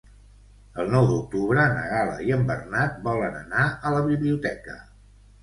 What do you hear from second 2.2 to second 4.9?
i en Bernat volen anar a la biblioteca.